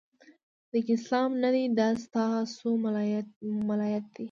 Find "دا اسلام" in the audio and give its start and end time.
0.71-1.31